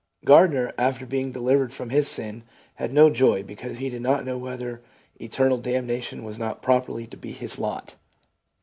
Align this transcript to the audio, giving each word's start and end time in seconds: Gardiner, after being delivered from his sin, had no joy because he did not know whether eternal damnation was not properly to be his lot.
Gardiner, 0.25 0.73
after 0.79 1.05
being 1.05 1.31
delivered 1.31 1.71
from 1.71 1.91
his 1.91 2.07
sin, 2.07 2.41
had 2.77 2.91
no 2.91 3.11
joy 3.11 3.43
because 3.43 3.77
he 3.77 3.87
did 3.87 4.01
not 4.01 4.25
know 4.25 4.35
whether 4.39 4.81
eternal 5.21 5.59
damnation 5.59 6.23
was 6.23 6.39
not 6.39 6.63
properly 6.63 7.05
to 7.05 7.17
be 7.17 7.31
his 7.33 7.59
lot. 7.59 7.93